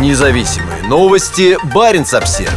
Независимые 0.00 0.82
новости. 0.88 1.56
Барин 1.72 2.02
обсерва 2.02 2.52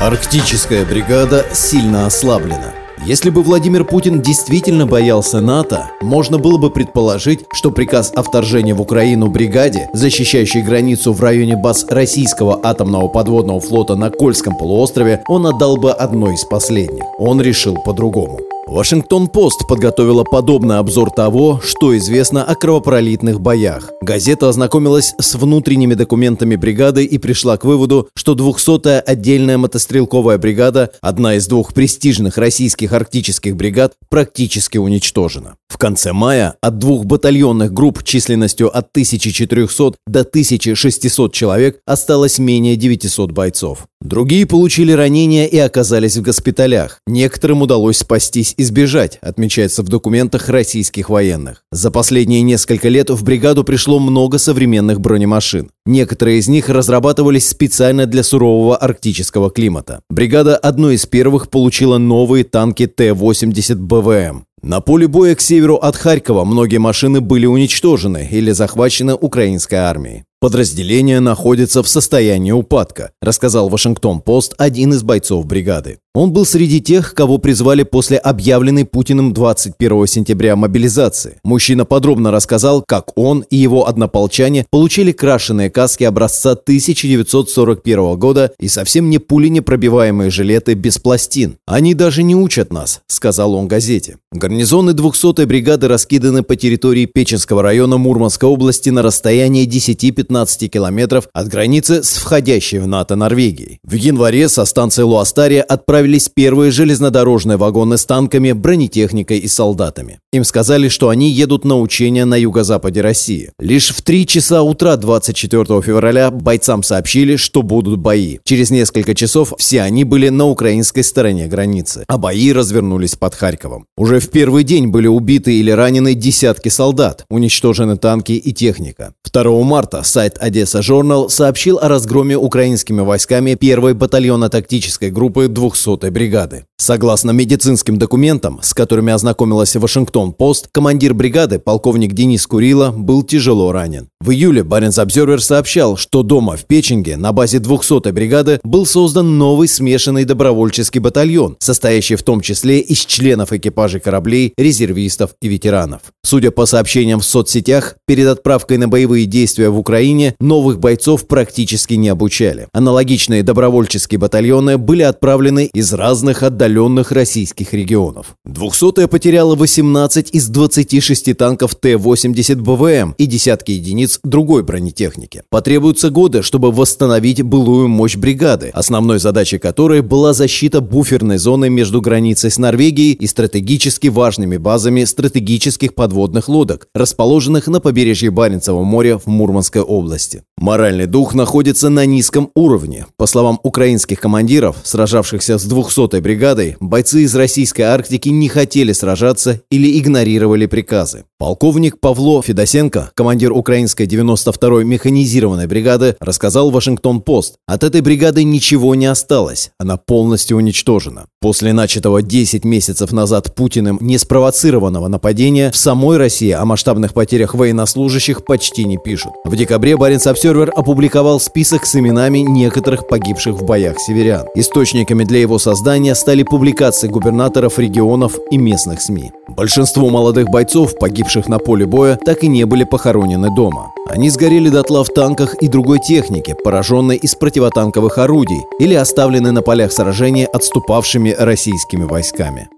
Арктическая 0.00 0.84
бригада 0.84 1.46
сильно 1.52 2.06
ослаблена. 2.06 2.74
Если 3.04 3.30
бы 3.30 3.42
Владимир 3.42 3.84
Путин 3.84 4.20
действительно 4.20 4.86
боялся 4.86 5.40
НАТО, 5.40 5.90
можно 6.00 6.38
было 6.38 6.58
бы 6.58 6.70
предположить, 6.70 7.44
что 7.52 7.70
приказ 7.70 8.12
о 8.16 8.24
вторжении 8.24 8.72
в 8.72 8.80
Украину 8.80 9.28
бригаде, 9.28 9.88
защищающей 9.92 10.62
границу 10.62 11.12
в 11.12 11.20
районе 11.20 11.56
баз 11.56 11.86
российского 11.88 12.58
атомного 12.64 13.06
подводного 13.06 13.60
флота 13.60 13.94
на 13.94 14.10
Кольском 14.10 14.56
полуострове, 14.56 15.22
он 15.28 15.46
отдал 15.46 15.76
бы 15.76 15.92
одной 15.92 16.34
из 16.34 16.44
последних. 16.44 17.04
Он 17.18 17.40
решил 17.40 17.76
по-другому. 17.76 18.40
Вашингтон-Пост 18.68 19.68
подготовила 19.68 20.24
подобный 20.24 20.78
обзор 20.78 21.12
того, 21.12 21.60
что 21.64 21.96
известно 21.96 22.42
о 22.42 22.56
кровопролитных 22.56 23.40
боях. 23.40 23.92
Газета 24.02 24.48
ознакомилась 24.48 25.14
с 25.20 25.36
внутренними 25.36 25.94
документами 25.94 26.56
бригады 26.56 27.04
и 27.04 27.16
пришла 27.18 27.56
к 27.58 27.64
выводу, 27.64 28.08
что 28.16 28.34
200-я 28.34 28.98
отдельная 28.98 29.56
мотострелковая 29.56 30.38
бригада, 30.38 30.90
одна 31.00 31.36
из 31.36 31.46
двух 31.46 31.74
престижных 31.74 32.38
российских 32.38 32.92
арктических 32.92 33.54
бригад, 33.54 33.92
практически 34.10 34.78
уничтожена. 34.78 35.54
В 35.68 35.78
конце 35.78 36.12
мая 36.12 36.56
от 36.60 36.78
двух 36.78 37.04
батальонных 37.04 37.72
групп 37.72 38.02
численностью 38.02 38.68
от 38.76 38.90
1400 38.90 39.92
до 40.06 40.20
1600 40.20 41.32
человек 41.32 41.78
осталось 41.86 42.38
менее 42.38 42.76
900 42.76 43.30
бойцов. 43.30 43.86
Другие 44.02 44.46
получили 44.46 44.92
ранения 44.92 45.46
и 45.46 45.56
оказались 45.56 46.16
в 46.16 46.22
госпиталях. 46.22 47.00
Некоторым 47.06 47.62
удалось 47.62 47.98
спастись 47.98 48.54
и 48.56 48.62
сбежать, 48.62 49.18
отмечается 49.22 49.82
в 49.82 49.88
документах 49.88 50.50
российских 50.50 51.08
военных. 51.08 51.64
За 51.72 51.90
последние 51.90 52.42
несколько 52.42 52.88
лет 52.88 53.08
в 53.08 53.24
бригаду 53.24 53.64
пришло 53.64 53.98
много 53.98 54.36
современных 54.38 55.00
бронемашин. 55.00 55.70
Некоторые 55.86 56.38
из 56.38 56.46
них 56.46 56.68
разрабатывались 56.68 57.48
специально 57.48 58.04
для 58.04 58.22
сурового 58.22 58.76
арктического 58.76 59.50
климата. 59.50 60.02
Бригада 60.10 60.56
одной 60.56 60.96
из 60.96 61.06
первых 61.06 61.48
получила 61.48 61.96
новые 61.96 62.44
танки 62.44 62.86
Т-80 62.86 63.76
БВМ. 63.76 64.44
На 64.62 64.80
поле 64.80 65.08
боя 65.08 65.34
к 65.34 65.40
северу 65.40 65.76
от 65.76 65.96
Харькова 65.96 66.44
многие 66.44 66.78
машины 66.78 67.20
были 67.20 67.46
уничтожены 67.46 68.28
или 68.30 68.50
захвачены 68.50 69.14
украинской 69.14 69.76
армией. 69.76 70.24
Подразделение 70.38 71.20
находится 71.20 71.82
в 71.82 71.88
состоянии 71.88 72.52
упадка, 72.52 73.12
рассказал 73.22 73.70
Вашингтон-Пост 73.70 74.54
один 74.58 74.92
из 74.92 75.02
бойцов 75.02 75.46
бригады. 75.46 75.98
Он 76.16 76.32
был 76.32 76.46
среди 76.46 76.80
тех, 76.80 77.12
кого 77.12 77.36
призвали 77.36 77.82
после 77.82 78.16
объявленной 78.16 78.86
Путиным 78.86 79.34
21 79.34 80.06
сентября 80.06 80.56
мобилизации. 80.56 81.38
Мужчина 81.44 81.84
подробно 81.84 82.30
рассказал, 82.30 82.82
как 82.88 83.10
он 83.16 83.44
и 83.50 83.56
его 83.56 83.86
однополчане 83.86 84.64
получили 84.70 85.12
крашеные 85.12 85.68
каски 85.68 86.04
образца 86.04 86.52
1941 86.52 88.18
года 88.18 88.50
и 88.58 88.66
совсем 88.66 89.10
не 89.10 89.18
пули 89.18 89.48
непробиваемые 89.48 90.30
жилеты 90.30 90.72
без 90.72 90.96
пластин. 90.96 91.58
«Они 91.66 91.92
даже 91.92 92.22
не 92.22 92.34
учат 92.34 92.72
нас»,— 92.72 93.02
сказал 93.08 93.52
он 93.52 93.68
газете. 93.68 94.16
Гарнизоны 94.32 94.92
200-й 94.92 95.44
бригады 95.44 95.86
раскиданы 95.86 96.42
по 96.42 96.56
территории 96.56 97.04
Печенского 97.04 97.62
района 97.62 97.98
Мурманской 97.98 98.48
области 98.48 98.88
на 98.88 99.02
расстоянии 99.02 99.68
10-15 99.68 100.12
15 100.12 100.72
километров 100.72 101.28
от 101.34 101.48
границы 101.48 102.02
с 102.02 102.16
входящей 102.16 102.78
в 102.78 102.86
НАТО 102.86 103.16
Норвегией. 103.16 103.80
В 103.82 103.92
январе 103.92 104.48
со 104.48 104.64
станции 104.64 105.02
Луастария 105.02 105.62
отправились 106.06 106.28
первые 106.28 106.70
железнодорожные 106.70 107.56
вагоны 107.56 107.96
с 107.96 108.04
танками, 108.04 108.52
бронетехникой 108.52 109.38
и 109.38 109.48
солдатами. 109.48 110.20
Им 110.32 110.44
сказали, 110.44 110.88
что 110.88 111.08
они 111.08 111.30
едут 111.30 111.64
на 111.64 111.80
учения 111.80 112.24
на 112.24 112.36
юго-западе 112.36 113.00
России. 113.00 113.50
Лишь 113.58 113.88
в 113.88 114.02
3 114.02 114.26
часа 114.26 114.62
утра 114.62 114.96
24 114.96 115.64
февраля 115.82 116.30
бойцам 116.30 116.82
сообщили, 116.82 117.36
что 117.36 117.62
будут 117.62 117.98
бои. 117.98 118.38
Через 118.44 118.70
несколько 118.70 119.14
часов 119.14 119.54
все 119.58 119.82
они 119.82 120.04
были 120.04 120.28
на 120.28 120.46
украинской 120.46 121.02
стороне 121.02 121.48
границы, 121.48 122.04
а 122.06 122.18
бои 122.18 122.52
развернулись 122.52 123.16
под 123.16 123.34
Харьковом. 123.34 123.86
Уже 123.96 124.20
в 124.20 124.28
первый 124.30 124.62
день 124.62 124.88
были 124.88 125.08
убиты 125.08 125.58
или 125.58 125.72
ранены 125.72 126.14
десятки 126.14 126.68
солдат, 126.68 127.24
уничтожены 127.30 127.96
танки 127.96 128.32
и 128.32 128.52
техника. 128.52 129.12
2 129.32 129.62
марта 129.62 130.02
сайт 130.02 130.38
Одесса 130.40 130.82
Журнал 130.82 131.28
сообщил 131.30 131.78
о 131.78 131.88
разгроме 131.88 132.36
украинскими 132.36 133.00
войсками 133.00 133.54
первой 133.54 133.94
батальона-тактической 133.94 135.10
группы 135.10 135.48
200-й 135.96 136.10
бригады. 136.10 136.64
Согласно 136.78 137.30
медицинским 137.30 137.98
документам, 137.98 138.60
с 138.62 138.74
которыми 138.74 139.12
ознакомилась 139.12 139.74
Вашингтон-Пост, 139.74 140.68
командир 140.72 141.14
бригады, 141.14 141.58
полковник 141.58 142.12
Денис 142.12 142.46
Курила, 142.46 142.90
был 142.90 143.22
тяжело 143.22 143.72
ранен. 143.72 144.08
В 144.20 144.30
июле 144.30 144.62
Баренц 144.62 144.98
Обзервер 144.98 145.42
сообщал, 145.42 145.96
что 145.96 146.22
дома 146.22 146.56
в 146.56 146.64
Печенге 146.64 147.16
на 147.16 147.32
базе 147.32 147.58
200-й 147.58 148.12
бригады 148.12 148.60
был 148.62 148.84
создан 148.86 149.38
новый 149.38 149.68
смешанный 149.68 150.24
добровольческий 150.24 151.00
батальон, 151.00 151.56
состоящий 151.60 152.16
в 152.16 152.22
том 152.22 152.40
числе 152.40 152.80
из 152.80 153.04
членов 153.06 153.52
экипажей 153.52 154.00
кораблей, 154.00 154.52
резервистов 154.58 155.30
и 155.40 155.48
ветеранов. 155.48 156.02
Судя 156.24 156.50
по 156.50 156.66
сообщениям 156.66 157.20
в 157.20 157.24
соцсетях, 157.24 157.96
перед 158.06 158.26
отправкой 158.26 158.78
на 158.78 158.88
боевые 158.88 159.26
действия 159.26 159.70
в 159.70 159.78
Украине 159.78 160.34
новых 160.40 160.78
бойцов 160.78 161.26
практически 161.26 161.94
не 161.94 162.08
обучали. 162.08 162.68
Аналогичные 162.72 163.42
добровольческие 163.42 164.18
батальоны 164.18 164.76
были 164.76 165.02
отправлены 165.02 165.70
из 165.72 165.85
разных 165.92 166.42
отдаленных 166.42 167.12
российских 167.12 167.72
регионов. 167.72 168.36
200-я 168.46 169.08
потеряла 169.08 169.54
18 169.54 170.30
из 170.32 170.48
26 170.48 171.36
танков 171.36 171.74
Т-80 171.74 172.56
БВМ 172.56 173.14
и 173.18 173.26
десятки 173.26 173.72
единиц 173.72 174.20
другой 174.22 174.62
бронетехники. 174.62 175.42
Потребуются 175.50 176.10
годы, 176.10 176.42
чтобы 176.42 176.72
восстановить 176.72 177.42
былую 177.42 177.88
мощь 177.88 178.16
бригады, 178.16 178.70
основной 178.74 179.18
задачей 179.18 179.58
которой 179.58 180.02
была 180.02 180.32
защита 180.32 180.80
буферной 180.80 181.38
зоны 181.38 181.70
между 181.70 182.00
границей 182.00 182.50
с 182.50 182.58
Норвегией 182.58 183.12
и 183.12 183.26
стратегически 183.26 184.08
важными 184.08 184.56
базами 184.56 185.04
стратегических 185.04 185.94
подводных 185.94 186.48
лодок, 186.48 186.88
расположенных 186.94 187.66
на 187.68 187.80
побережье 187.80 188.30
Баренцева 188.30 188.82
моря 188.82 189.18
в 189.18 189.26
Мурманской 189.26 189.82
области. 189.82 190.42
Моральный 190.56 191.06
дух 191.06 191.34
находится 191.34 191.88
на 191.88 192.06
низком 192.06 192.50
уровне. 192.54 193.06
По 193.16 193.26
словам 193.26 193.60
украинских 193.62 194.20
командиров, 194.20 194.76
сражавшихся 194.84 195.58
с 195.58 195.65
200-й 195.66 196.20
бригадой, 196.20 196.76
бойцы 196.80 197.22
из 197.22 197.34
российской 197.34 197.82
Арктики 197.82 198.28
не 198.28 198.48
хотели 198.48 198.92
сражаться 198.92 199.60
или 199.70 199.98
игнорировали 199.98 200.66
приказы. 200.66 201.24
Полковник 201.38 202.00
Павло 202.00 202.42
Федосенко, 202.42 203.10
командир 203.14 203.52
украинской 203.52 204.06
92-й 204.06 204.84
механизированной 204.84 205.66
бригады, 205.66 206.16
рассказал 206.18 206.70
Вашингтон-Пост, 206.70 207.56
от 207.66 207.84
этой 207.84 208.00
бригады 208.00 208.42
ничего 208.44 208.94
не 208.94 209.06
осталось, 209.06 209.70
она 209.78 209.96
полностью 209.96 210.56
уничтожена. 210.56 211.26
После 211.40 211.72
начатого 211.72 212.22
10 212.22 212.64
месяцев 212.64 213.12
назад 213.12 213.54
Путиным 213.54 213.98
неспровоцированного 214.00 215.08
нападения 215.08 215.70
в 215.70 215.76
самой 215.76 216.16
России 216.16 216.50
о 216.50 216.64
масштабных 216.64 217.12
потерях 217.12 217.54
военнослужащих 217.54 218.44
почти 218.44 218.84
не 218.84 218.96
пишут. 218.96 219.32
В 219.44 219.54
декабре 219.56 219.96
Баренц 219.96 220.26
Обсервер 220.26 220.72
опубликовал 220.74 221.38
список 221.38 221.86
с 221.86 221.94
именами 221.94 222.38
некоторых 222.38 223.06
погибших 223.08 223.56
в 223.56 223.64
боях 223.64 223.98
северян. 223.98 224.46
Источниками 224.54 225.24
для 225.24 225.40
его 225.56 225.58
создания 225.58 226.14
стали 226.14 226.42
публикации 226.42 227.08
губернаторов 227.08 227.78
регионов 227.78 228.38
и 228.50 228.58
местных 228.58 229.00
СМИ. 229.00 229.32
Большинство 229.48 230.10
молодых 230.10 230.50
бойцов, 230.50 230.98
погибших 230.98 231.48
на 231.48 231.58
поле 231.58 231.86
боя, 231.86 232.18
так 232.22 232.42
и 232.42 232.48
не 232.48 232.64
были 232.64 232.84
похоронены 232.84 233.48
дома. 233.54 233.92
Они 234.06 234.28
сгорели 234.28 234.68
дотла 234.68 235.02
в 235.02 235.08
танках 235.08 235.54
и 235.62 235.68
другой 235.68 235.98
технике, 236.00 236.54
пораженной 236.54 237.16
из 237.16 237.34
противотанковых 237.36 238.18
орудий, 238.18 238.60
или 238.78 238.94
оставлены 238.94 239.50
на 239.50 239.62
полях 239.62 239.92
сражения 239.92 240.46
отступавшими 240.46 241.34
российскими 241.38 242.04
войсками. 242.04 242.68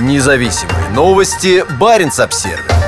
Независимые 0.00 0.88
новости. 0.94 1.62
Барин 1.78 2.10
обсервис 2.16 2.79